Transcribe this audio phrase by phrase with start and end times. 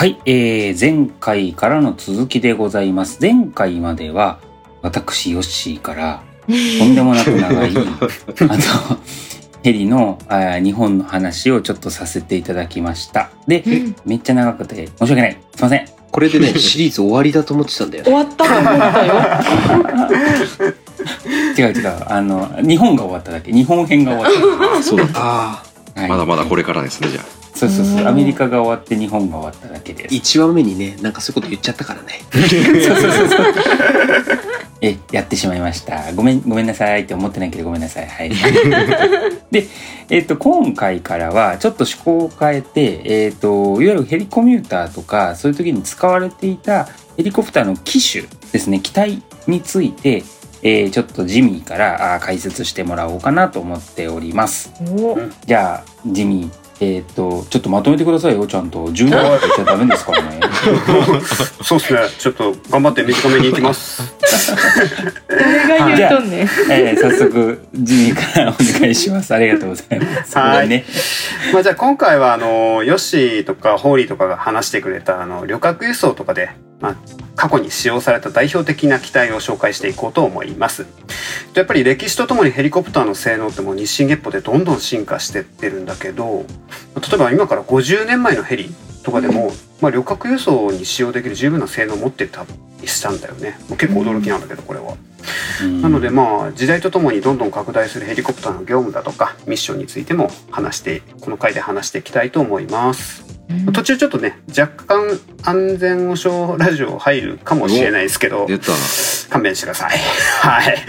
[0.00, 3.18] はい、えー、前回からの続きでございます。
[3.20, 4.40] 前回までは、
[4.80, 8.98] 私、ヨッシーから、 とんでもなく長い、あの、
[9.62, 13.28] ヘリのあー日本の話をちょっとさせていただきました。
[13.46, 15.36] で、うんめっちゃ長くて申し訳ない。
[15.54, 15.86] すいません。
[16.10, 18.10] これでね、 シリーズ終わりだと思ってたんだよね。
[18.10, 19.14] 終わったと思ったよ。
[21.68, 21.94] 違う違う。
[22.06, 23.52] あの、日本が終わっただけ。
[23.52, 25.04] 日本編が終わっそうだ。
[25.12, 26.00] ああ、た。
[26.00, 27.39] はいまだまだこれからですね、じゃあ。
[27.54, 28.04] そうそうそうう。
[28.04, 30.14] んアメリカが終わって日本が終わっただけです。
[30.14, 32.20] 1話目にね、なんかそういうこと言っちゃったからね。
[32.32, 33.46] そうそうそうそう。
[34.82, 36.12] え、やってしまいました。
[36.14, 38.06] ごめん、ごめんなさいって思ってないけどごめんなさい。
[38.08, 38.30] はい。
[39.50, 39.66] で、
[40.08, 50.24] えっ、と、今回からはちょっと趣向を変えて、えっ、と、いわゆるヘリコミューターとか、そういう時に使われていたヘリコプターの機種ですね、機体について、
[50.62, 54.72] えーちょっとジミーからあー解説してもらおうかなと思っております。
[54.90, 58.88] おじゃあ、ジミー、えっ、と、ちょっとまとめてくださいよ、ちゃんと。
[58.88, 60.40] 10年って言っちゃダメですからね。
[61.62, 62.00] そうですね。
[62.18, 64.02] ちょっと頑張って短めに行きます。
[65.28, 66.48] 誰が言うとんねん。
[66.70, 69.34] えー早速ジミーからお願いします。
[69.34, 70.38] ありがとうございます。
[70.38, 70.86] はいね。
[71.52, 76.50] まあじゃあ今回はあのヨッシーとかホーリーとかが話してくれたあの旅客輸送とかで、
[76.80, 76.96] まあ、
[77.36, 80.86] 過去に使用された代表的な機体を紹介していこうと思います。
[81.54, 86.44] やっぱり歴史とともにヘリコプターの性能ってもう日進月歩でどんどん進化してってるんだけど
[86.96, 88.70] 例えば今から50年前のヘリ
[89.02, 92.44] とかでも、まあ、旅客輸送に使用できる十分な性能を持ってた
[92.80, 93.58] りしたんだよね。
[93.70, 94.96] 結構驚きなんだけどこれは。
[95.82, 103.29] なのでまあ時代とともにどんどん拡大するヘリコプターの業務だとかミッションについても話してこの回で話していきたいと思います。
[103.72, 108.78] 途中ちょっとね若干安全保障ラジオ入るかもしれないですけど出たな。
[109.30, 109.98] 勘弁してください。
[109.98, 110.84] はい。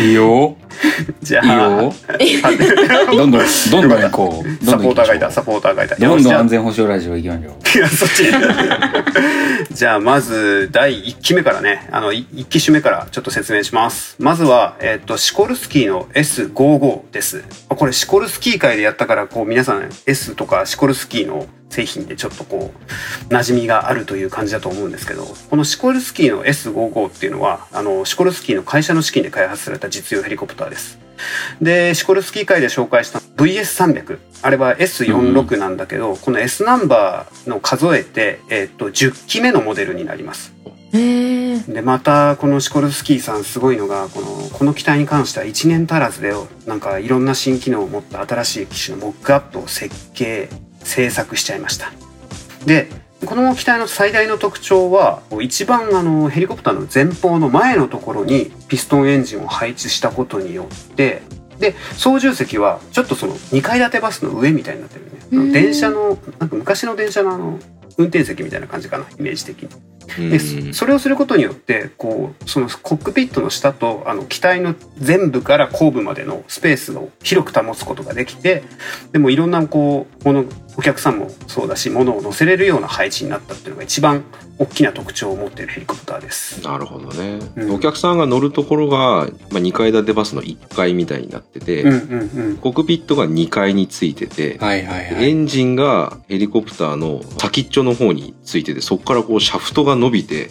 [0.00, 0.56] いいよ。
[1.22, 1.94] じゃあよ。
[3.12, 4.64] どんどん、どんどん行こう。
[4.64, 5.96] サポーターがいたサポーターがいた。
[5.96, 7.62] どんどん安全保障ラジオ行きましょう。
[7.74, 8.24] いやそっち
[9.74, 22.70] じゃあまず第1期目からねあの1機種目からちょっと説明しますまずは、えっとシコルスキーの S55 ですこれシコルスキー界でやったからこう皆さん S とかシコルスキーの製品でちょっとこ
[23.30, 30.98] う馴染みがあるという感じだと思うんですけどこのシコルスキーの S55 っていうのはあのシコルスキーの会社の資金で開発された実用ヘリコプターです。
[31.60, 40.52] でシコルスキー界で紹介した VS300 あれは S46 なんだけど、この S ナンバーの数えて、えっと10機目のモデルになります。
[40.92, 46.34] でまたこのシコルスキーさんすごいのがこのこの機体に関しては1年足らずで
[46.66, 50.48] なんかいろんな新機能を持った新しい機種のモックアップを設計
[50.80, 51.92] 制作しちゃいました。
[52.66, 52.88] で
[53.26, 61.22] この機体の最大の特徴は一番あのヘリコプターの前方の前のところにピストンエンジンを配置したことによって
[61.58, 65.52] で操縦席はちょっとその2階建てバスの上みたいになってるね。
[65.52, 67.58] 電車のなんか昔の電車のあの
[67.98, 69.68] 運転席みたいな感じかなイメージ的に
[70.18, 78.62] でうんそれをすることによってこうそのコックピットの下とあの機体の全部から後部までのスペースを広く保つことができて
[79.12, 80.44] でもいろんなこうもの
[80.76, 84.24] お客さんもそうだし物を乗せれるような配置になったっていうのが一番
[84.58, 86.62] 大きな特徴を持っているヘリコプターです。
[86.62, 95.30] なるほどね、うんお客さんが乗るところが、まあ、2階建てバスの1階みたいになってて、うんうんうんコックピットが2階についてて、はいはいはい。
[95.30, 100.50] エンジンがヘリコプターの先っちょの方についててそこからこうシャフトが伸びて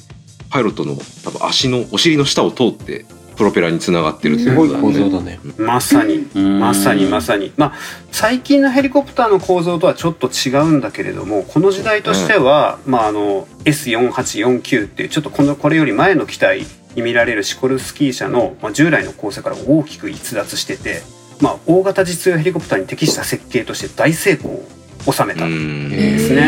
[0.50, 5.40] パイロットの多分足のお尻の下を通ってプロペラにつながってるってすごいこと構造だね。
[5.58, 6.28] まさに。
[6.36, 7.52] まさにまさに。
[7.58, 7.74] まあ
[8.12, 21.02] 最近のヘリコプターの構造とはちょっと違うんだけれどもこの時代としては、まあ、あの S4849 っていうちょっとこのこれより前の機体に見られるシコルスキー車の、まあ、従来の構成から大きく逸脱してて、
[21.40, 24.68] まあ、大型実用ヘリコプターに適した設計として大成功を
[25.10, 25.46] 収めた。
[25.46, 26.42] うんですね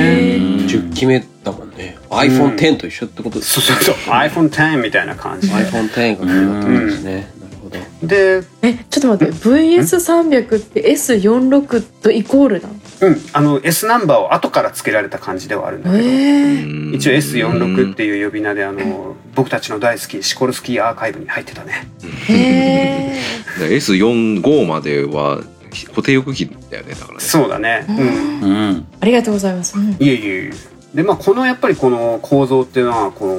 [0.67, 1.97] 10期目だもんね。
[2.09, 7.13] iPhone X と一緒ってことですそうそうそう iPhone10 みたいな感じで iPhone X がそうだったんですね。
[7.13, 8.07] なるほど。
[8.07, 9.33] で、え、ちょっと待って。
[9.33, 12.69] VS300 って S46 とイコールだ。
[13.01, 16.95] うん、あの S ナンバーを後から付けられた感じではあるんだけど、ええ。
[16.95, 21.87] 一応 S46 っていう呼び名であの僕たちの大好きシコルスキーアーカイブに入ってたね
[22.27, 23.21] へえ。
[23.59, 25.41] だから S45 までは
[25.87, 27.19] 固定翼機だよねだからね。
[27.19, 27.85] そうだね。
[27.89, 27.97] うん。
[28.41, 28.87] うん。
[28.99, 29.77] ありがとうございます。
[29.77, 29.91] うん。
[29.91, 30.51] いえいえいえ。
[30.95, 33.35] でまあこのやっぱりこの構造っていうのはこの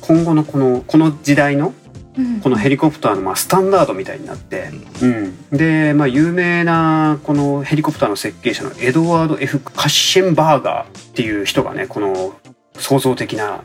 [0.00, 1.74] 今後のこのこの時代の
[2.18, 2.40] うん。
[2.40, 4.70] このヘリコプターのまあスタンダードみたいになって、
[5.02, 12.34] うん、で、まあ、有名なこのヘリコプターの設計者のエドワード・ F・ カッシェンバーガーっていう人がねこの
[12.78, 13.60] 創造的な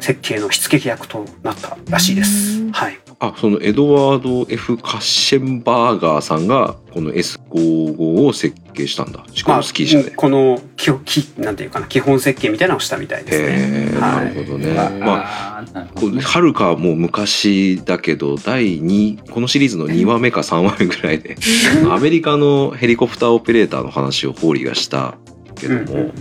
[0.00, 2.60] 設計の火付け役となったらしいです。
[2.60, 2.72] うん。
[2.72, 10.10] はいあそのエドワード・ F・ カッシェンバーガーさんがこの S55 を設計したんだしかもスキー車で。
[10.12, 13.90] この基本きなんていうかな基本設計みたいなのをしたみたいですへね。
[13.92, 14.70] え、はないるほどね。
[14.78, 21.36] あまああーなるほこうどねはるかもう昔だけど第2このシリーズの2話目か3話目ぐらいで
[21.90, 25.18] アメリカのヘリコプターオペレーターの話をホーリーがした
[25.56, 26.12] けども、うんうんうん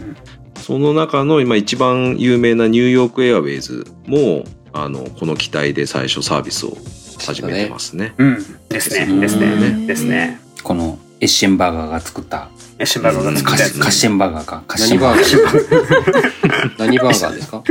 [0.68, 4.44] その中の今一番有名なニューヨークエアウェイズも
[4.80, 6.78] あのこの機体で最初サービスを
[7.26, 8.14] 始めてますね。
[8.18, 10.40] うんですねうんですねうんですね。
[10.64, 17.64] このエッシェンバーガーが作ったエッシェンバーガーが作カったやつッカッシェンバーガーかカッシェ何ンバーガバー何バーガーですか？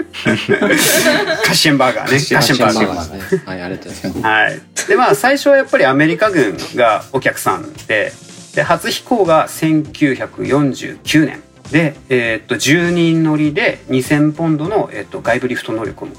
[1.44, 2.10] カッシェンバーガーね。
[2.10, 3.36] カッシェンバーガー。
[3.36, 3.42] ね。
[3.46, 4.22] はい、ありがとうございます。
[4.26, 4.60] はい。
[4.88, 8.12] で、まあ、最初はやっぱりアメリカ軍がお客さんで、
[8.56, 11.40] で、初飛行が1949年。
[11.70, 16.18] で、えーっと、10人乗りで2000ポンドの、えーっと、外部リフト能力を持つ、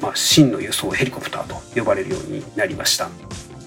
[0.00, 3.08] まあ、真の輸送ヘリコプターと呼ばれるようになりました。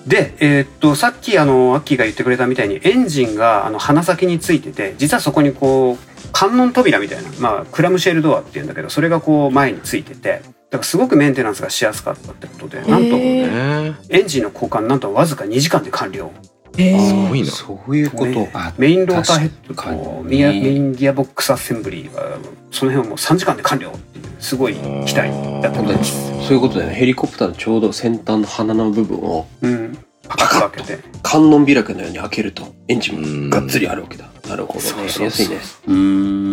[0.08, 16.32] で、えーっと、さっきあの、アッキーが言ってくれたみたいにエンジンがあの、鼻先についてて、実はそこにこう、観音扉みたいな、まあ、クラムシェルドアっていうんだけど、それがこう、前についてて、だからすごくメンテナンスがしやすかったってことで、なんと、エンジンの交換なんとわずか2時間で完了。
[16.78, 17.48] へすーごいな。
[17.48, 22.38] そういうことメインローターヘッドメインギアボックスアッセンブリーは
[22.72, 24.76] その辺はもう3時間で完了っていうすごい
[25.06, 25.30] 機体
[25.62, 26.32] だったと思います。
[26.48, 26.96] そういうことだよね。
[26.96, 29.98] ヘリコプターのちょうど先端の鼻の部分をうん。
[30.28, 31.04] パカッと開けて。
[31.22, 34.26] 観音開きのように開けるとエンジうんンががっつりあるわけだ。
[34.48, 34.86] なるほどね。
[34.88, 35.56] やりやすいね。
[35.88, 36.45] うーん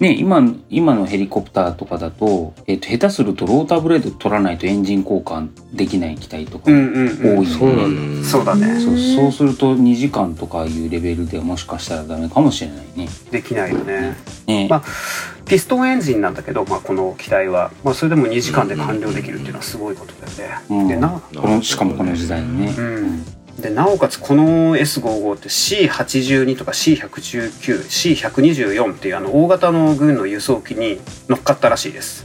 [0.00, 7.38] ね今今のヘリコプターとかだと,、えっと下手するとローターブレード取らないとエンジン交換できない機体とかうもんうんうん。
[7.38, 8.80] 多いそうのそうだね。
[8.80, 13.08] そうそうすると2時間とかいうレベルではもしかしたらダメかもしれないね。
[13.30, 14.16] できないよね。
[14.46, 14.82] ねまあ
[15.48, 20.58] ピストンエンジンなんだけど、まあ、この機体は、まあ、それでも2時間で完了できるっていうのはすごいことだよね。
[20.68, 22.74] うんでなこのしかもこの時代にね。
[22.76, 32.24] うんでなおかつこの S55 って C82 とか C119C124 っていうあの大型の軍の輸送機に乗っかったらしいです。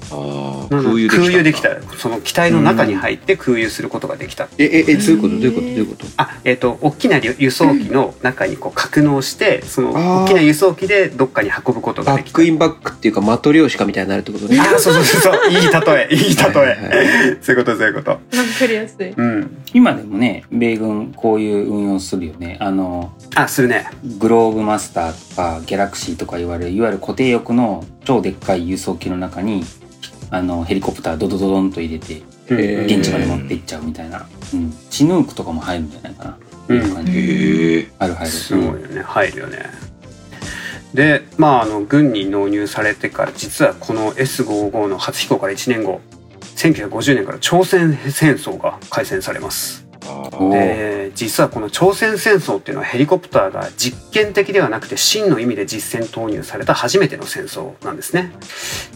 [0.70, 1.26] 空輸できたんだ。
[1.26, 4.48] 空輸できたその機体の中に入って空輸することができた。
[4.60, 5.30] え、え、え、どういうこと？
[5.30, 5.62] どういうこと？
[5.62, 6.06] どういうこと？
[6.18, 9.94] あ、えっ、と大きな輸輸送機の中にこう格納してその
[10.24, 12.44] 大きな輸送機でどっかに運ぶことができたバック。
[12.46, 14.58] インバックっていうかマトリョーシカみたいになるってことね。
[14.62, 15.62] あーそうそうそうそういい例
[16.12, 18.12] えいい例はいはいえ そういうことそういうこと。
[18.12, 18.20] わ
[18.60, 19.10] かりやすい。
[19.10, 19.58] うん。
[19.74, 22.58] 今でもね米軍こういう運用するよね。
[22.60, 23.90] あのあするね。
[24.20, 29.64] グローブマスターとかギャラクシーとか言われるいわゆる固定翼の超でっかい輸送機の中に
[30.32, 36.38] あのヘリコプタードドドドンと入れて現地まで持って行っちゃうみたいな、うん、チヌークとかも入るんじゃないかな、
[36.68, 36.78] うん。
[36.78, 37.12] いう感じ。
[37.14, 37.92] へえ。
[38.00, 38.32] ある入る。
[38.34, 39.60] すごいよね、入るよね。
[40.94, 46.02] でまああの軍に納入されてから実はこの S55 の初飛行から1年後
[46.58, 49.83] 1950年から朝鮮戦争が開戦されます
[50.52, 58.32] で実はこの朝鮮戦争っていうのはヘリコプターが実験的ではなくて真の意味で実戦投入された初めての戦争なんですね。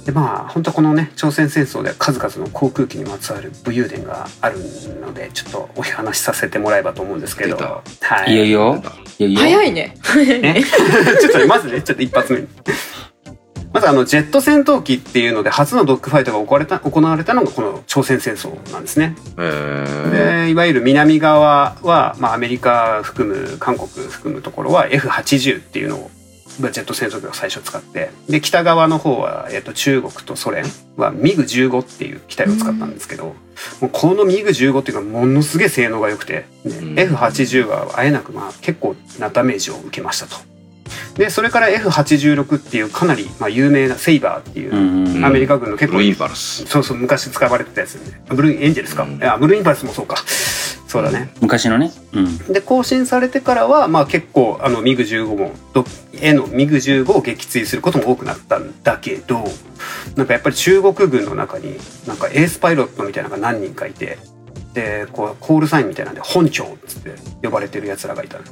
[0.05, 4.57] でまあ本当はこのね朝鮮戦争では数々の航空機にまつわる武勇伝がある
[5.01, 7.57] のでちょっとお話しさせてもらえばと思うんですけど。
[7.57, 7.63] 出
[7.99, 8.15] た。
[8.15, 8.33] はい。
[8.33, 8.81] いよいよ
[9.19, 9.95] いよいよ早いね。
[10.41, 10.63] ね、
[11.19, 12.41] ちょっとねまずねちょっと一発目。
[12.41, 12.47] に
[13.77, 19.15] まずあのジェット戦闘機っていうので初のドッグファイトが行われた行われたのがこの朝鮮戦争なんですね。
[19.35, 26.11] でいわゆる南側は、まあ、アメリカ含む韓国含むところは F80 っていうのを
[26.59, 30.63] まあジェット戦闘機を最初使ってで北側の方は、えっと、中国とソ連
[30.95, 33.35] は MiG15 っていう機体を使ったんですけど、
[33.79, 40.56] もうこの MiG15 っていうのはものすげえ性能が良くて、ねうん F80 はあえなくまあ結構なダメージを受けましたと。
[41.15, 46.65] でそれから F86 っていうかなりまあ有名なセイバーっていう、アメリカ軍の結構ブルーインパルス。
[46.65, 49.17] そうそう昔使われてたやつねブルーエンジェルスか、うん。
[49.17, 50.17] いやブルーインパルスもそうか。
[50.87, 51.29] そうだね。
[51.41, 59.43] 昔のね、うん、で更新されてからはまあ結構あのミグ15もどへのミグ15を撃墜することも多くなったんだけど
[60.15, 61.75] なんかやっぱり中国軍の中に
[62.07, 64.17] なんかエースパイロットみたいなのが何人かいて
[64.73, 68.49] でこうコールサインみたいなんで本庁っつって呼ばれてるやつらがいたんで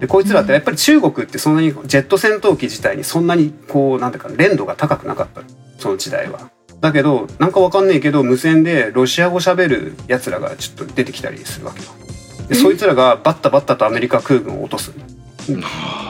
[0.00, 5.42] でこいつらってやっぱり中国ってそんなにジェット戦闘機自体にそんなにこうなんていうか連度が高くなかった
[5.78, 6.50] その時代は。
[6.80, 11.90] だけどなんかわかんないけど無線でロシア語喋るやつらがちょっと出てきたりするわけよ。
[12.48, 14.92] でそいつらがバッタバッタとアメリカ空軍を落とす。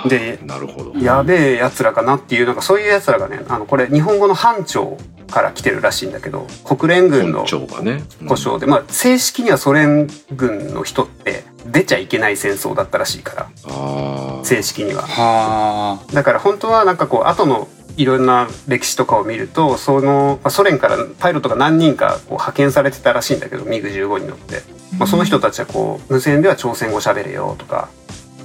[0.08, 0.98] でなるほど。
[1.00, 4.96] やべえやつらかなっていうなんかそういうやつらがねあのこれ日本語の班長
[5.30, 8.02] から来てるらしいんだけど国連軍の本庁がね。
[8.26, 14.44] 故障で、まあ正式にはソ連軍の人って出ちゃいけない戦争だったらしいから。
[14.44, 15.02] 正式には。
[15.02, 24.62] はあだから本当はなんかこう後のいろんな歴史とかを見るとそのまあソ連からパイロットが何人かこう派遣されてたらしいんだけどミグ15に乗って
[24.98, 27.88] まあ、その人たちはこう無線では朝鮮語喋れよとか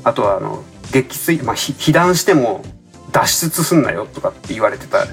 [0.03, 2.63] あとはあの撃墜、まあ、ひ被弾しても
[3.12, 5.05] 脱出すんなよとかって言われてたら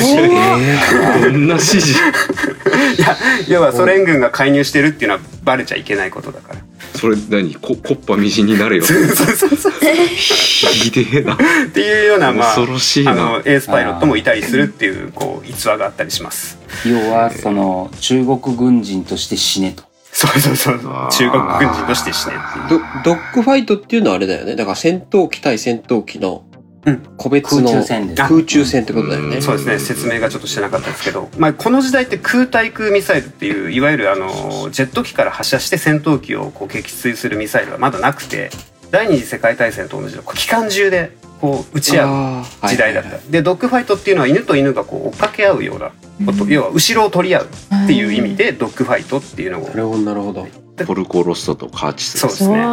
[0.00, 0.16] しい。
[0.16, 1.92] どんな指示
[2.98, 3.16] いや
[3.48, 6.60] 要はソ連軍が介入してるっていうのはバレちゃいけないことだから。
[6.96, 7.54] それ何？
[7.56, 11.36] こコッパみじんになれよそうそうそうひでえなっ
[11.72, 16.58] ていうようなまあ恐ろしいなあのエースパイロットもいたりするっていうこう逸話があったりします。
[16.86, 20.78] 要はその中国軍人として死ねとそうそうそう
[21.10, 22.80] 中国軍人として死ねっていう。
[23.04, 24.54] ドドッグファイトっていうのはあれだよね。
[24.54, 26.44] だから戦闘機対戦闘機の
[26.86, 27.02] うん。
[27.16, 27.70] 個別の。
[27.70, 29.36] 空中戦です空中戦ってことだよね。
[29.36, 29.42] うん。
[29.42, 29.78] そうですね。
[29.78, 38.50] 説明がちょっとしてなかったですけど、まあ、この時代って空対空ミサイルっていういわゆるあのジェット機から発射して戦闘機をこう撃墜するミサイルはまだなくて
[38.90, 43.16] 第二次世界大戦と同じでこう機関銃でこう撃ち合う時代だった、はい。
[43.16, 45.90] はいはいでドッグファイトっていうのは犬と犬がこう追っかけ合うような
[46.26, 46.50] こと、うん。
[46.50, 47.44] 要は後ろを取り合う
[47.84, 49.68] っていう意味でドッグファイトっていうのを。
[49.68, 50.63] なるほど、なるほど。
[50.86, 52.64] ポルコロストとカーチスそうですね。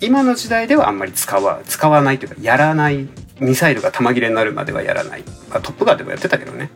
[0.00, 3.06] 今の時代ではあんまり使わ使わないというかやらない
[3.40, 6.70] ミサイルが弾切れになるまではやらない、まあ、トップガンでもやってたけどね。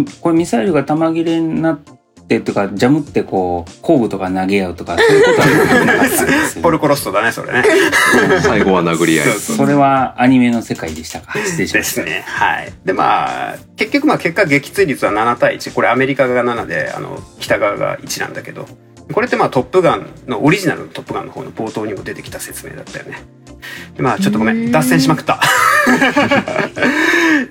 [0.00, 0.04] ん。
[0.20, 1.78] これミサイルが弾切れになっ
[2.26, 7.64] てとかジャムってこう工具とか投げ合うとかそういうことはなかったんですよ ポルコロストだねそれね。
[8.42, 9.26] 最後は殴り合い。
[9.28, 9.56] そうそう。
[9.56, 11.38] それはアニメの世界でしたか？
[11.38, 12.02] 失礼しでました。
[12.02, 12.24] すね。
[12.26, 12.72] はい。
[12.84, 18.66] でまあ結局まあ結果撃墜率は7対1これアメリカが7であの北側が1なんだけど
[19.12, 23.22] これってまあ「トップガン」のオリジナルの「トップガン」の方の冒頭にも出てきた説明だったよね。
[23.96, 24.70] でまあちょっとごめん。
[24.70, 25.40] 脱線しまくった。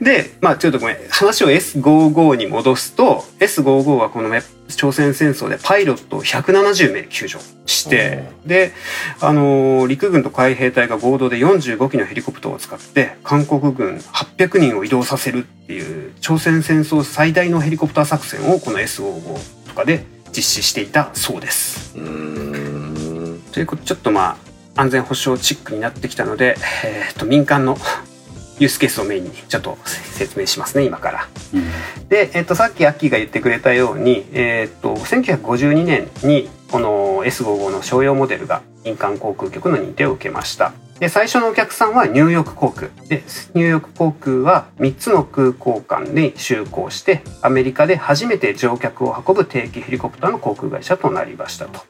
[0.01, 0.97] でまあちょっとごめん。
[1.09, 4.43] 話を S55 に戻すと S55 はこのね
[4.75, 8.73] 朝鮮戦争でパイロットを170名救助してで
[9.19, 20.03] あのー陸軍と海兵隊が合同で45機のヘリコプターを使って韓国軍800人を移動させるっていう朝鮮戦争最大のヘリコプター作戦をこの S55 とかで
[20.37, 21.97] 実施していたそうです。
[21.97, 24.37] うーんということでちょっとま
[24.75, 27.75] あ安全保障チックになってきたので、えー、と民間の
[28.59, 31.27] ユースケースをメインにちょっと説明しますね今から。
[31.53, 31.63] うん
[32.09, 40.71] で、えっと、さっきアッキーが言ってくれたように、えっと、1952年にこの S55 の商用モデルが民間航空局の認定を受けました。
[40.99, 43.23] で最初のお客さんはニューヨーク航空で
[43.53, 51.81] ニューヨーク航空は3つの空港間で就航してアメリカで初めて乗客を運ぶ定期ヘリコプターの航空会社となりましたと。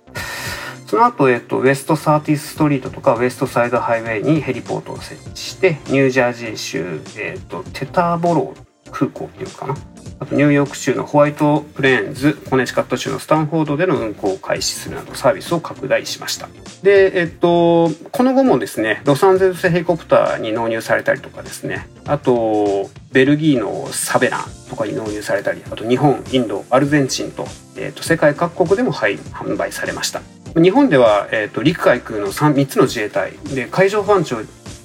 [0.88, 9.76] その後、えっと、ウエストサーティストリートとかウエストサイドハイウェイにヘリポートを設置してニュージャージー州、えっと、テターボロー空港っていうかな。
[10.20, 16.50] あとニューヨーク州のホワイトプレーンズコネチカット州のスタンフォードでの運行を開始するなどサービスを拡大しました。
[16.82, 21.88] でえっとこの後もですねロサンゼルスヘリコプターに納入されたりとかですね。
[22.06, 30.22] あとベルギーのサベランとかに納入されたりあと日本インドアルゼンチンと,、えっと世界各国でも販売されました。
[30.56, 34.38] 日本では、えっと陸海空の 3, 3つの自衛隊で海上保安庁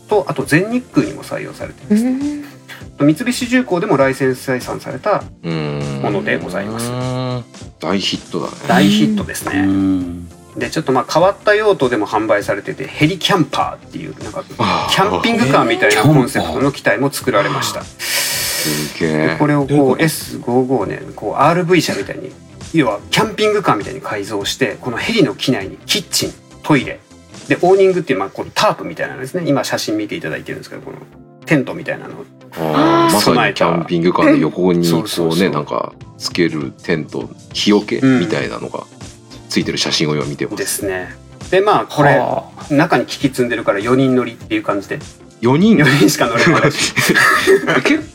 [0.08, 2.51] とあと全日空にも採用されています。
[3.02, 6.90] 三菱重工でもライセンス採算されたものでございます。
[7.80, 8.52] 大ヒットだね。
[8.68, 9.62] 大ヒットですうね。
[9.62, 10.28] ん。
[10.56, 17.82] でちょっとまあ変わった用途でも販売されててヘリキャンパーっていうなんかキャンピングカーみたいなコンセプトの機体も作られました。
[17.82, 19.26] すげえ。
[19.28, 22.30] でこれをこうどういうこと？S55 ねこう RV 車みたいに
[22.74, 26.32] 要はキャンピングカーみたいに改造してこのヘリの機内にキッチン
[26.62, 27.00] トイレ
[27.48, 29.44] でオーニングっていうまあこのタープみたいなのですね。
[29.46, 30.98] 今写真見ていただいてるんですけどこの
[31.46, 32.14] テントみたいなの
[32.58, 38.84] まさにキャンピングカーの横にこそうねなんかつけるテント日よけうんみたいなのが
[39.48, 41.14] ついてる写真を今見てまですすね。
[41.50, 44.98] でまあこれは中に機器積んでるから4人乗りっていう感じで
[45.42, 45.76] 4人。
[45.76, 46.62] 4人しか乗れない。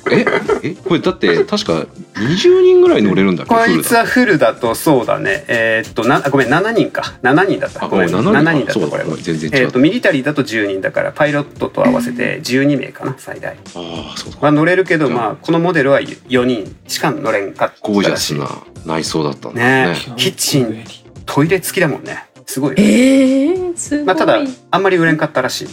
[0.09, 0.25] え
[0.63, 3.53] えこれだって確か20人ぐらい乗れるんだっけ？
[3.53, 4.73] こいつはフルだと。
[4.75, 5.43] そうだね。
[5.49, 7.15] えーっとなごめん7人か。
[7.23, 7.83] 7人だった。
[7.83, 8.73] あごめんごめん7 7人か。
[8.73, 9.57] そうだ人だったこれ全然違う。
[9.57, 13.51] えーっとミリタリーだと10人だからパイロットと合わせて12名かな最大。
[13.53, 18.49] ああそうだは乗れるけどまあこのモデルは4人しか乗れんかったゴージャスな
[18.85, 19.87] 内装だったんだね。
[19.87, 20.83] ねキッチン
[21.25, 22.69] トイレ付きだもんねすごい。
[22.71, 24.05] よえねー、すごい。
[24.05, 24.39] まあただ
[24.71, 25.67] あんまり売れんかったらしい。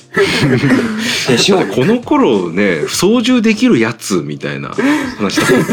[1.29, 4.71] でしょうこの頃ね操縦できるやつみたいな
[5.17, 5.55] 話だった。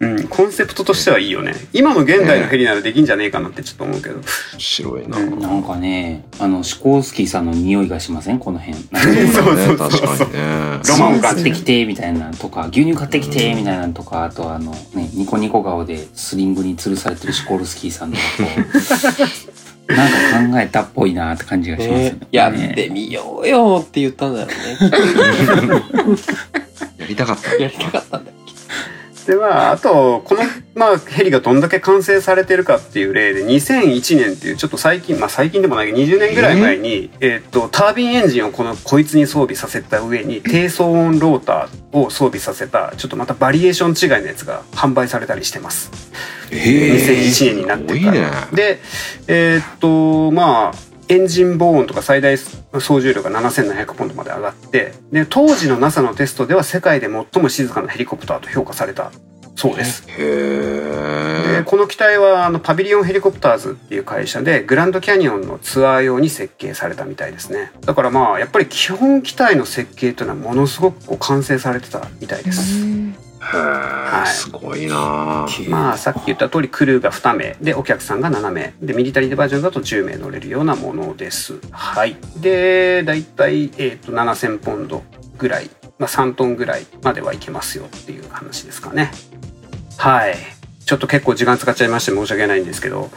[0.00, 1.54] うんコンセプトとしてはいいよね。
[1.72, 4.16] 今の現代のヘリならできんじゃねえかなってちょっと思うけど。
[4.16, 4.24] 面
[4.58, 5.38] 白いな、うん。
[5.38, 8.40] なんかねあのシコースキーさんの匂いがしません？
[8.40, 8.76] この辺。
[8.76, 9.66] そうねそうそう。
[9.66, 10.80] そう確かにね。
[10.88, 19.53] ロマン買ってきてみたいなのとか牛乳買ってきてみたいなのとかあとあのねニコニコ顔でスリングに吊るされてるシコルスキーさんとかこう
[19.88, 22.18] なんか考えたっぽいなって感じがしますよねね。
[22.30, 24.54] やってみようよって言ったんだよね。
[26.98, 28.36] やりたかったやりたかったんだよ。
[29.26, 30.42] でまああとこの
[30.74, 45.90] まあヘリがどんだけ完成されてるかっていう例で2001年っていうちょっと最近まあ最近でもないけど20年ぐらい前に、えっとタービンエンジンをこのこいつに装備させた上に低騒音ローターを装備させたちょっとまたバリエーション違いのやつが販売されたりしてます。
[46.50, 48.48] え2001年になってから。
[48.52, 48.80] で
[49.28, 59.12] えーっとまあエンジンボーンとか最大総重量が7700ポンドまで上がってで当時の NASA のテストでは世界で最も静かなヘリコプターと評価された
[59.56, 60.04] そうです。
[60.08, 67.72] へでえこの機体はあのパビリオンヘリコプターズっていう会社でグランドキャニオンのツアー用に設計されたみたいですね。
[67.82, 72.84] だからまあやっぱり基本機体の設計というのはものすごくこう完成されてたみたいです。
[73.44, 73.56] へ
[74.24, 78.74] えすごいなまあさっき言った通りクルーが2名でお客さんが7名。
[78.80, 81.54] でミリタリーバージョンだと10名乗れるようなものです。
[81.70, 82.16] はい。
[82.36, 85.02] でだいたい、えー、と7000ポンド
[85.38, 89.10] ぐらい、まあ、3トンぐらいまではいけますよっていう話ですかね
[89.96, 90.36] はい。
[90.84, 93.10] ちょっと結構時間使っちゃいまして申し訳ないんですけど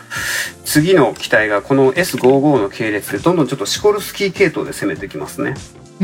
[0.64, 5.54] 次の機体がこの S55 の系列でどんどんちょっとシコルスキー系統で攻めていきますね。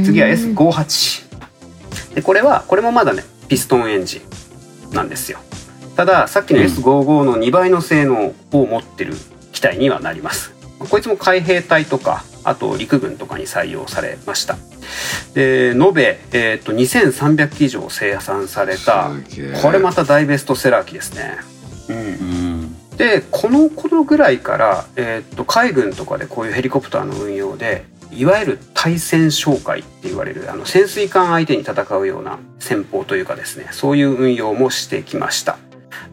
[0.03, 4.21] 次は S58 でこれはこれもまだねピストンエンジ
[4.91, 5.39] ンなんですよ。
[5.95, 9.13] たださっきの S55 の2倍の性能を持ってる
[9.53, 10.53] 機体にはなります。
[10.79, 14.57] こいつも海兵隊とかあと陸軍とかに採用されました。
[15.33, 19.11] で延べ、えー、と2300機以上生産された
[19.61, 21.37] これまた大ベストセラー機ですね。
[21.89, 22.75] うん。
[22.97, 35.57] でこの頃ぐらいから、えー、と海軍とかでこういうヘリコプターの運用でいわゆる対戦哨戒って言われるあの潜水艦相手に戦うような戦法というかですねそういう運用もしてきました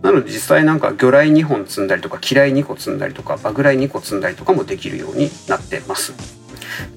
[0.03, 6.13] なので実際なんか魚雷2本積んだりとか機雷2個積んだりとかバグ雷2個積んだりとかもできるようになってます。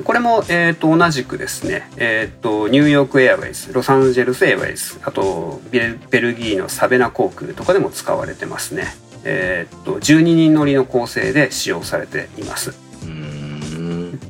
[0.04, 8.86] これも、えー、と同じくですね、えー、とニューヨークエアウェイズロサンゼルスエアウェイズあとベルギーのサベナ航空とかでも使われてますね。
[9.26, 12.83] えーっと12人乗りの構成で使用されています。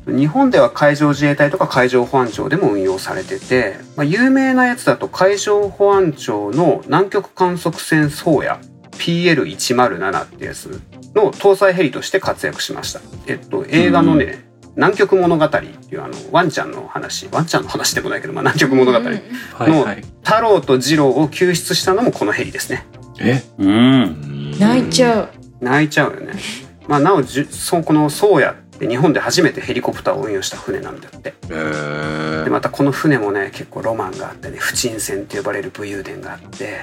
[0.06, 8.50] 日本では海上自衛隊とか海上保安庁でも運用されてて、まあ、有名なやつだと海上保安庁の南極観測船「宗谷
[8.92, 10.80] PL107」ってやつ
[11.14, 13.00] の搭載ヘリとして活躍しました。
[13.26, 14.44] えっと映画のね、
[14.76, 19.04] 南極物語っていうあのワンちゃんの話ワンちゃんの話でもないけど、まあ、南極物語、はい
[19.70, 20.04] はい。
[20.22, 22.86] 太郎と次郎を救出したのもこのヘリですね。
[23.20, 23.42] え？
[23.58, 25.28] うん泣いちゃう。
[25.60, 26.34] 泣いちゃうよね。
[26.86, 31.34] まあ、なおじゅそこの宗谷って日本で初めてヘリコプターを運用した船なんだって。
[31.48, 36.80] でまたこの船もね結構ロマンがあってね不沈船って呼ばれる武勇伝があって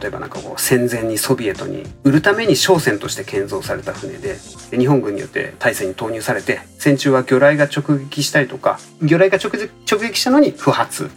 [0.00, 4.36] 例えばなんかこう戦前にソビエトに売るために商船として建造された船で
[4.70, 11.10] で日本軍によって大戦に投入されて戦中は魚雷が直撃したりとか魚雷が直撃したのに不発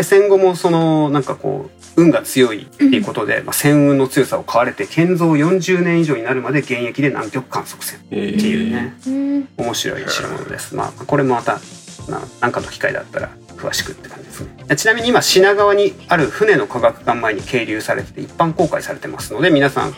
[0.00, 10.74] で戦後もそのなんかこう運が強いっていうことで、まあ、戦運の強さを買われて建造40年以上になるまで現役で南極観測船ってえいうね、うん面白い代物です。
[10.74, 11.60] まあこれもまた
[12.08, 14.76] ななんかの機会だったら詳しくって感じですね。
[14.76, 19.94] ちなみに今品川にある船の科学館前に係留されてて一般公開されてますので皆さん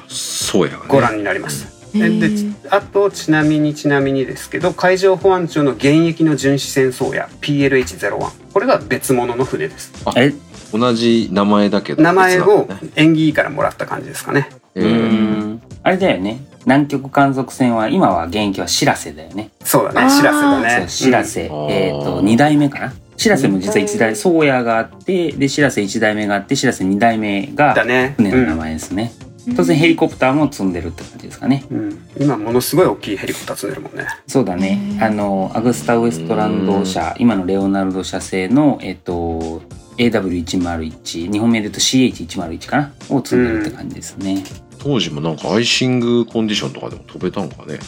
[0.88, 1.81] ご覧になります。
[1.94, 2.62] へでー。
[2.62, 9.92] であとちなみにちなみにですけど海上保安庁の現役の巡視船宗谷 PLH01 これが別物の船です。
[10.16, 10.32] え？
[10.72, 12.02] 同じ名前だけど。
[12.02, 14.48] 名前を縁起からもらった感じですかね。
[14.74, 15.62] うん。
[15.82, 16.40] あれだよね。
[16.64, 19.50] 南極観測船は今は現役はしらせだよね。
[19.64, 20.10] そうだね。
[20.10, 20.88] しらせだね。
[20.88, 21.70] しらせ、うん。
[21.70, 22.24] えっ、とあー。
[22.24, 22.92] 2代目かな？
[23.18, 28.14] しらせも実は1代宗谷があってでしらせ1代目があってしらせ2代目がね。
[28.16, 29.12] 船の名前ですね、
[29.56, 31.64] 当然ヘリコプターも積んでるって感じですかね。
[31.70, 31.78] うん。
[31.78, 34.06] うん今ものすごい大きいヘリコプター積んでるもんね。
[34.26, 34.98] そうだね。
[35.00, 39.62] あのアグスタ・ウエストランド社今のレオナルド社製のえっ、と
[39.96, 42.92] AW101 日本名で言うと CH101 かな？
[43.10, 44.44] を積んでるって感じですね、
[44.78, 47.78] 当時もなんかアイシングコンディションとかでも飛べたんかね？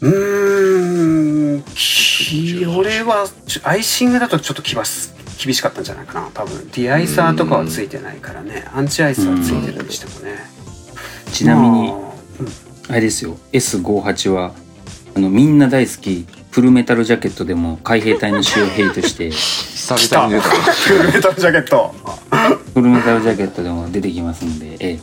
[0.00, 1.62] うーん。
[1.62, 3.26] き俺は
[3.64, 6.28] アイシングだとちょっと厳し厳しかったんじゃないかな。
[6.34, 8.66] 多分ディアイサーとかはついてないからね。
[8.72, 10.57] アンチアイスはついてるにしてもね
[11.32, 11.98] ちなみにまあ
[12.90, 14.52] あれですよ S58 は
[15.14, 19.30] あのみんな大好きフルメタルジャケットでも海兵隊の主要ヘリとして
[19.88, 20.50] 久々に出た。
[20.50, 21.94] フルメタルジャケット。
[22.74, 24.98] フルメタルジャケットでも出てきますんで、ええ、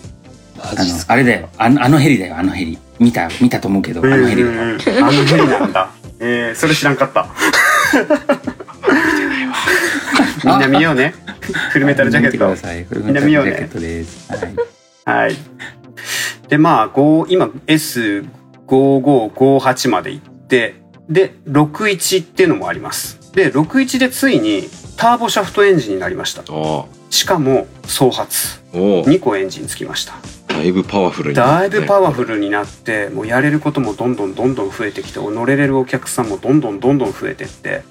[0.59, 1.49] あのあれだよ。
[1.57, 2.77] あのあのヘリだよあのヘリ。
[2.99, 4.65] 見た見たと思うけどあのヘリだよあ
[5.11, 5.89] のヘリなんだ。
[6.19, 7.25] えー、それ知らんかった。
[10.45, 11.15] みんな見ようね。
[11.71, 12.47] フルメタルジャケット。
[12.47, 12.83] 見てください。
[12.83, 14.53] フルメタルジャケットです、はい。
[15.05, 15.35] はい。
[16.47, 20.75] で、まあ、5今 S5558 まで行って、
[21.10, 23.31] で、61っていうのもあります。
[23.34, 24.63] で、61でついに
[24.97, 26.43] ターボシャフトエンジンになりました。
[27.10, 28.62] しかも、総発。
[28.73, 30.15] おお2個エンジンつきました。
[30.47, 31.63] だいぶパワフルになって。
[31.63, 37.84] ねだいぶパワフルになってもうやれることもどんどんどんどん増えてきて乗れれるお客さんもどんどんどんどん増えてって。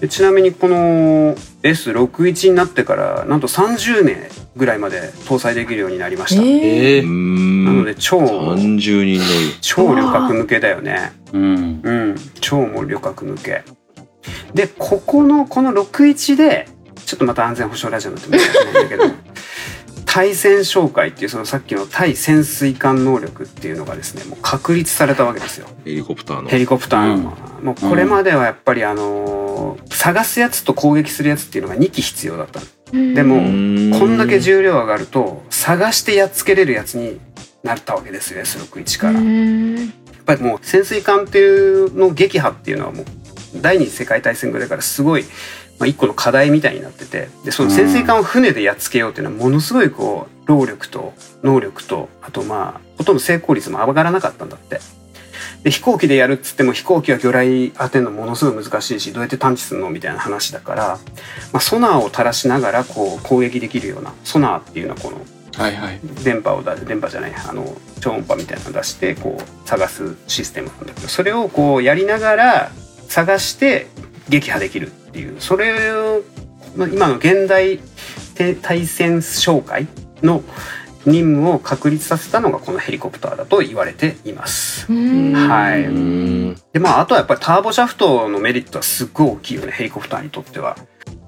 [0.00, 7.64] でちなみにこの S61 になってからなんと30名ぐらいまで搭載できるようになりました、えー。
[7.64, 11.12] なので超30人乗り超旅客向けだよね。
[11.32, 11.80] うん。
[11.82, 12.16] うん。
[12.40, 13.64] 超もう旅客向け。
[14.54, 16.68] でここのこの61で
[17.04, 19.04] ちょっとまた安全保障ラジオになって申し訳ないんだけど
[20.08, 25.68] 対潜哨戒っていうそのさっきの対潜水艦能力っていうのがですねもう確立されたわけですよ。
[25.84, 26.48] ヘリコプターの。
[26.48, 29.38] ヘリコプターの、もうこれまではやっぱりあのー
[29.90, 33.14] 探すやつと攻撃するやつっていうのが2機必要だったの。
[33.14, 33.36] でも
[33.98, 37.20] こんだけ重量上がると探してやっつけれるやつに
[37.62, 39.20] なったわけですよ S61 から。
[39.20, 43.06] やっぱりもう潜水艦っていうの撃破っていうのはもう
[43.60, 45.24] 第二次世界大戦ぐらいからすごい、
[45.78, 54.80] まあ、一個の課題みたいになっててでその潜水艦を船でやっつけようっていうのはものすごいこう労力と能力とあとまあほとんど成功率も上がらなかったんだって。
[55.62, 60.98] で飛行機でやるっつっても飛行機は魚雷当てるのものすごい難しいしどうやって探知するのみたいな話だから、
[61.52, 65.18] まあ、ソナーを垂らしながらこう攻撃できるようなソナーっていうのはこの
[65.56, 66.00] はいはい。
[66.22, 72.70] 電波を出電波じゃないあの超音波みたいなの出してこう探すシステムなんだけどそれをこうやりながら
[73.08, 73.88] 探して
[74.28, 76.22] 撃破できるっていうそれを
[76.76, 77.80] まあ今の現代
[78.34, 79.88] て対戦哨戒
[80.22, 80.44] の
[81.06, 84.86] 任務を確立させたのがこのヘリコプターだと言われています。
[84.86, 90.76] はいうーんでまああとはやっぱりターボシャフトのメリットはすっごい大きいよねヘリコプターにとっては。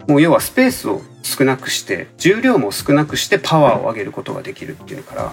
[0.09, 5.33] もう要はスペースを少なくして重量も少なくしてパワーを上げることができるっていうから、ま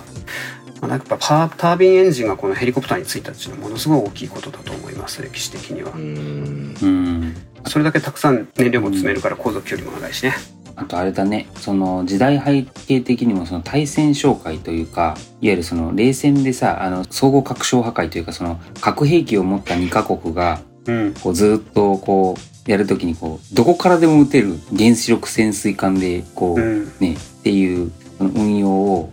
[0.83, 5.93] あ、なんかやっぱパワータービンエンジンがこのヘリコプターについたっていうのはものすごい大きいことだと思います歴史的には。
[7.65, 10.33] それだけたくさん燃料も詰めるから航続距離も長いしね。
[10.79, 26.91] あとあれだね、その時代背景的にもその対戦哨戒というか、いわゆるその冷戦でさ、あの、総合核小破壊というか、その核兵器を持った2カ国が、うんこうずっとこう、やるときにこう、どこからでも撃てる原子力潜水艦で、こう、うん。
[26.99, 29.11] ね、っていう運用を、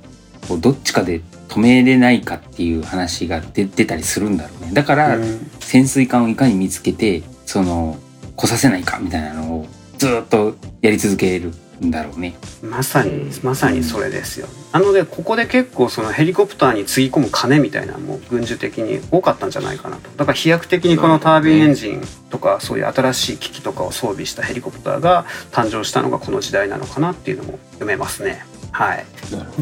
[0.48, 4.72] こうどっちかで止めれないかっていう話が出出たりするんだろうね。
[4.72, 5.50] だから、うん。
[5.60, 7.96] 潜水艦をいかに見つけてその
[8.36, 9.66] 来させないかみたいなのを
[9.98, 11.48] ずっとやり続ける。
[11.48, 11.52] ん
[11.90, 12.34] だろうね。
[12.62, 14.48] まさにまさにそれですよ。
[14.72, 20.10] なのでここで結構そのヘリコプターにつぎ込む金みたいなのも軍需的に多かったんじゃないかなと。
[20.16, 28.44] だから飛躍的にこのタービンエンジンとかそういう新しい機器とかを装備したヘリコプターが誕生したのがこの時代なのかなっていうのも読めますね。
[28.72, 29.04] はい。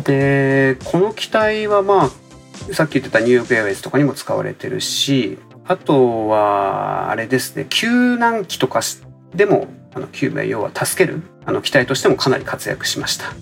[0.05, 2.11] でこの機体はまあ
[2.75, 8.81] さっき言ってたニューヨークエアウェイズとかにも使われてるしあとはあれですね救難機とか
[9.35, 13.33] でもあの救命要は助けるあの機体としてもかなり活躍しました。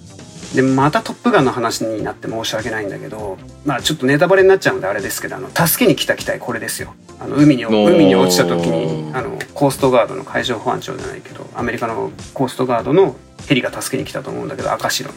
[0.54, 6.94] でまた「トップガン」の話になって申し訳ないんだけどまあちょっとネタバレになっちゃうのであれですけどあの助けに来た機体これですよ。
[7.20, 13.14] あの海に海に落ちた時にあのコーストガードの海上保安庁じゃないけどアメリカのコーストガードの
[13.46, 15.14] ヘリが助けに来たと思うんだけど赤白の。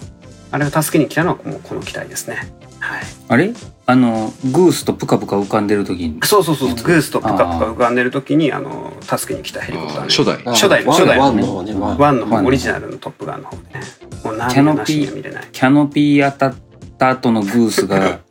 [0.51, 3.01] あれが助けに来たのはもうこの機体ですねはい。
[3.29, 3.53] あれ？
[3.85, 6.19] あのグースとプカプカ浮かんでる時に。
[6.23, 6.69] そうそうそう。
[6.69, 10.07] グースとプカプカ浮かんでる時にあの助けに来たヘリコプターね。
[10.09, 10.43] 初代。
[10.43, 10.51] ど。
[10.51, 12.19] 初代のワン初代のワンの方ね、ワン。
[12.19, 13.63] の方オリジナルのトップガンの方ね。
[14.23, 15.47] もうキャノピー涙なしには見れない。
[15.51, 16.55] キャノピー当たっ
[16.97, 18.19] た後のグースが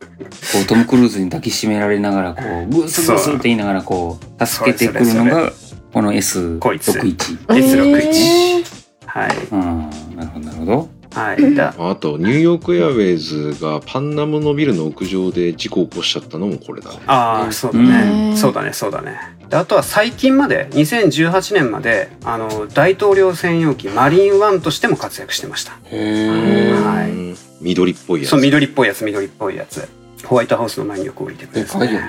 [0.53, 5.51] こうトム・クルーズに抱きしめられながらこうグースグースって言いながらこう助けてくるのが
[5.93, 6.59] この S61。
[6.59, 6.91] こいつ。
[6.91, 7.15] S61
[7.47, 8.65] S61
[9.05, 9.89] はいうん。
[10.15, 10.89] なるほどなるほど。
[11.13, 11.55] はい。
[11.55, 11.95] だあ。
[11.95, 16.99] とニューヨークエアウェイズがパンナムのビルの屋上で事故を起こしちゃったのもこれだね。
[17.07, 18.37] ああそうだうねん。
[18.37, 19.19] そうだねそうだね。
[19.49, 25.73] であとは最近まで2018年まであの大統領専用機マリーンワンとしても活躍してました。
[25.85, 27.11] へはい。
[27.11, 28.31] うん緑っぽいやつ。
[28.31, 29.87] そう緑っぽいやつ緑っぽいやつ。
[30.25, 32.07] ホワイトハウスの前によく降りてくるでかいよね。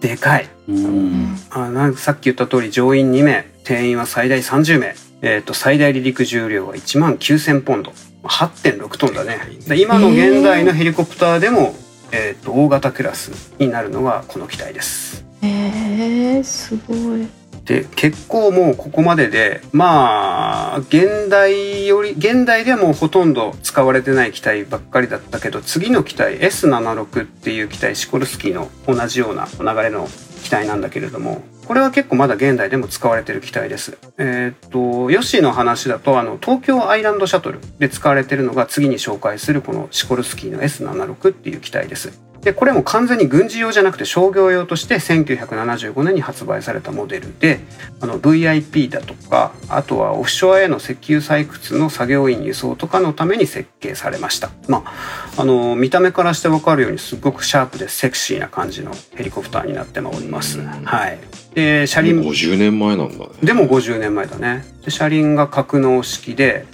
[0.00, 0.48] でかい。
[0.68, 1.36] うん。
[1.50, 4.94] あなんかさっき言った通り乗員2名定員は最大30名。
[5.22, 7.92] えー、と最大離陸重量は1万9000ポンド
[8.24, 9.38] 8.6トンだね。
[9.66, 11.74] で今の現代のヘリコプターでも、
[12.12, 15.24] えー、と大型クラスになるのがこの機体です。
[15.42, 17.28] えー、すごい。
[17.64, 30.08] で結構もうここまででまあ現代より現代ではもうほとんど使われてない機体ばっかりだったけど次の機体 S76 っていう機体シコルスキーの同じような流れの
[30.44, 33.96] 機体なんだけれどもこれは結構まだ現代でも使われてる機体です。
[34.18, 42.20] えーっとヨッシーの話だとあの東京アイランドシャトルで使われてるのが次に紹介するこのシコルスキーの S76 っていう機体です。
[42.44, 47.60] でこれも完全に軍事用じゃなくて商業用として1975年に発売されたモデルで
[48.00, 54.50] あの VIP だとかあとはオフショアへの石油採掘の作業員輸送とかのために設計されました。
[54.68, 60.60] まああの見た目からして分かるようにすごくシャープでセクシーな感じのヘリコプターになっております。
[60.60, 61.18] はい。
[61.54, 63.30] で車輪50年前なんだね。
[63.42, 64.64] でも50年前だね。
[64.84, 66.66] で車輪が格納式で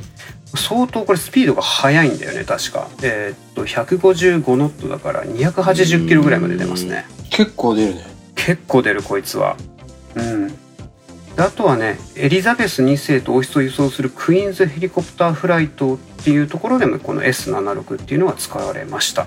[0.56, 2.88] 相当これスピードが速いんだよね確か。
[3.02, 7.06] えーっと155ノットだから280キロぐらいまで出ますね。
[7.30, 8.04] 結構出るね。
[8.34, 9.56] 結構出るこいつは。
[10.14, 10.48] うん。
[10.48, 19.26] であとはねエリザベス2世と王室を輸送するクイーンズヘリコプターフライトっていうところでもこの S76 っていうのは使われました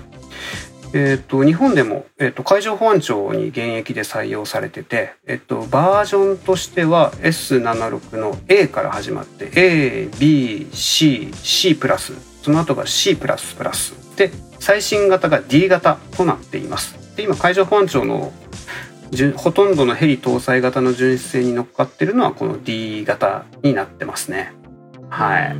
[0.96, 9.50] えー、と日本でも、えー、と海上保安庁に現役で採用されてて、えー、とバージョンとしては S76 の A から始まって
[10.12, 13.92] ABCC プラスその後が C プラスプラス。
[14.16, 14.30] で
[14.60, 17.16] 最新型が D 型となっています。
[17.16, 18.32] で今海上保安庁の
[19.36, 24.52] ほとんどのヘリ搭載型の巡視船に乗っかってるのはこの D 型になってますね。
[25.14, 25.56] はい。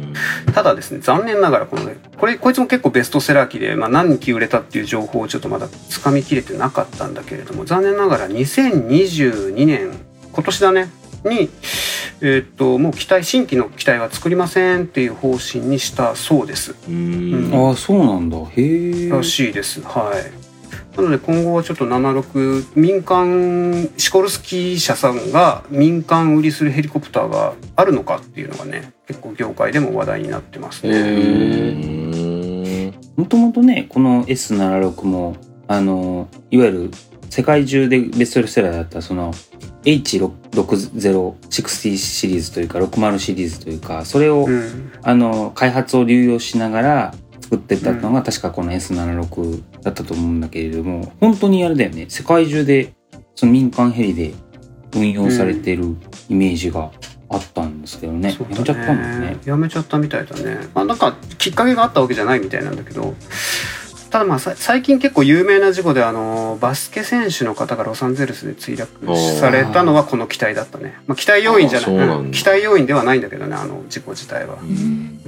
[0.53, 1.89] ただですね残念ながらこの
[2.19, 9.93] これこいつも結構ベストセラー機で、まあ、何機売れたっていう情報をちょっとまだつかみきれてなかったんだけれども残念ながら2022年
[10.33, 10.91] 今年だね
[11.25, 11.49] に、
[12.21, 16.75] えーっともう機体新規の機体は作りませんっていう方針にしたそうです。
[16.89, 17.35] うん。
[17.47, 17.69] うん。
[17.69, 18.37] ああそうなんだ。
[18.37, 19.09] へえ。
[19.09, 19.81] らしいです。
[19.83, 20.45] はい。
[20.97, 30.97] なので今後はちょっと76民間シコルスキー社さんが民間売りするヘリコプターがあるのかっていうのがね結構業界でも話題になってますへね。
[30.97, 32.93] ー。
[33.17, 35.37] もともとねこの S76 も
[35.69, 36.91] あのいわゆる
[37.31, 39.33] 世界中でベストセラーだったその
[39.85, 44.93] H6060 シリーズというか60シリーズというかそれを、うん。
[45.03, 52.07] あの開発を流用しながら作ってたのが確かこの S76 だったと思うんだけれども本当にあれだよね。
[52.09, 52.95] 世界中で
[53.35, 54.33] その民間ヘリで
[54.95, 55.97] 運用されてる
[56.31, 56.91] イメージが
[57.35, 59.39] あったんですけどね、そうやめちゃったんだよね。
[59.45, 60.69] やめちゃったみたいだね。
[60.75, 63.15] まあなんかきっかけがあったわけじゃないみたいなんだけど、
[64.11, 70.95] ただまあさ最近結構有名な事故であのバスケ選手の方がロサンゼルスで墜落されたのはこの機体だったね。
[71.07, 74.57] まあ機体要因じゃない、機体要因ではないんだけどねあの事故自体は。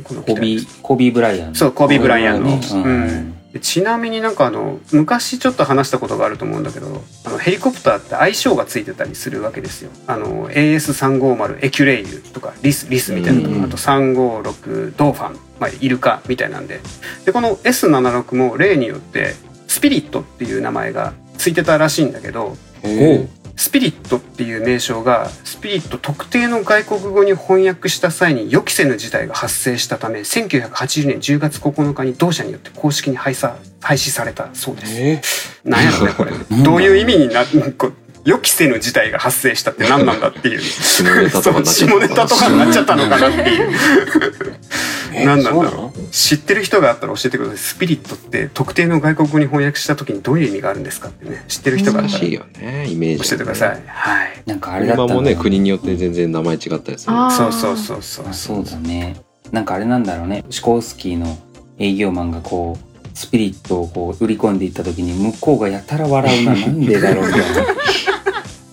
[0.05, 2.51] この機コ体ビーコビー・ブライアンそうコビーブライアンの。
[2.51, 2.83] ねうん。
[2.83, 3.33] うん。
[3.33, 9.91] でちなみになんかあの昔ちょっと話したことがあると思うんだけどあのヘリコプターって相性がついてたりするわけですよ。
[10.07, 13.65] あの AS350 エキュレイユとかリスリスみたいなのとか、うん。
[13.65, 16.81] あと356ドーファン、まあ、イルカみたいなんで。
[17.25, 19.35] でこの S76 も例によって
[19.69, 35.01] スピリットっていう名前がついてたらしいんだけどへスピリットっていう名称がスピリット特定の外国語に翻訳した際に予期せぬ事態が発生したため1980年10月9日に同社によって公式に廃止廃止されたそうです。
[35.01, 35.23] え
[35.65, 36.33] なんやろねこれ。
[36.63, 37.45] どういう意味にな
[37.79, 37.93] こう
[38.25, 40.61] 予期せぬ事態が発生したって何なんだっていう。
[40.61, 43.73] 下ネタとかになっちゃそう下ネタとかになっちゃったのかなっていう。
[45.15, 47.59] え何なんだろう知ってる人があったら教えてください。
[47.59, 51.45] スピリットって特定の外国語に翻訳した時にどういう意味があるんですかってね。
[51.49, 53.83] 知ってる人があったら教難しいよねイメージ、えてください。
[53.87, 54.43] はい。
[54.47, 59.17] なんかあれだった今もねな国によって全然名前違ったりするそうそうそうそうあそうだね
[59.51, 61.37] なんかあれなんだろうねシコースキーの
[61.79, 67.75] 営業マンがこうスピリットをこう売り込んでいった時に向こうがやたら笑うななんでだろうみたいな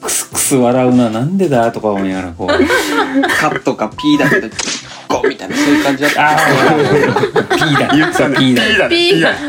[0.01, 2.47] クスクス笑うななんでだとか思いながらこう
[3.39, 4.49] カットか P だけど
[5.21, 6.31] ゴみたいなそういう感じだった。
[6.31, 6.37] ああ
[7.55, 8.37] P だ言ったね。
[8.37, 9.41] P だ P だだか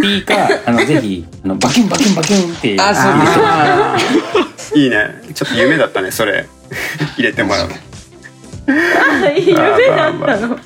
[0.00, 2.76] P かあのぜひあのバキュンバキュンバキュンって。
[2.80, 4.78] あそうあー。
[4.78, 5.22] いいね。
[5.34, 6.46] ちょっと夢だったね、それ。
[7.16, 7.68] 入れてもらう。
[9.38, 10.58] 夢だったの。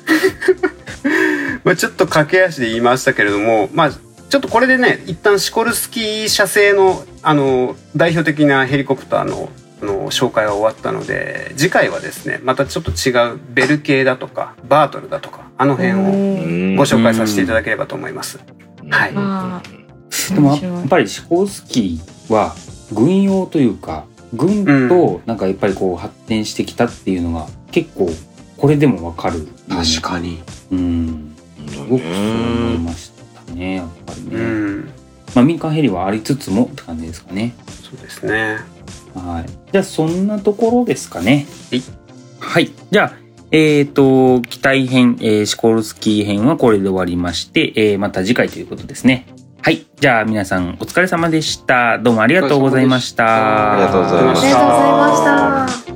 [1.63, 15.99] まあちょっと駆け足で言いましたけれども、まあちょっとこれでね、一旦シコルスキー社製の、あの、代表的なヘリコプターの、あの、紹介は終わったので、次回はですね、またちょっと違うベル系だとか、バートルだとか、あの辺をう
[16.73, 16.75] ん。
[16.75, 18.39] ご紹介させていただければと思います。
[18.89, 19.11] はい。
[19.15, 19.61] あ
[20.33, 22.55] でもやっぱりシコースキーは
[22.91, 28.09] 軍用というか軍となんかやっぱりこう発展してきたっていうのが結構
[28.57, 30.41] これでもわかる、確かに。
[30.71, 31.35] うん。
[31.67, 33.11] すごくそう思いまし
[33.47, 34.91] たねやっぱりね、うん。
[35.35, 37.53] まあ民間ヘリはありつつもって感じですかね。
[37.83, 38.57] そうですね。
[39.15, 39.45] はい。
[39.71, 41.45] じゃあそんなところですかね。
[41.71, 41.83] はい。
[42.39, 42.71] はい。
[42.91, 43.13] じゃあ
[43.51, 49.25] えっ、と機体編、えーシコルスキー編はこれで終わりまして、えーまた次回ということですね。
[49.61, 49.85] はい。
[49.99, 51.99] じゃあ皆さんお疲れ様でした。
[51.99, 53.73] どうもありがとうございました。
[53.73, 55.88] ありがとうございましありがとうございました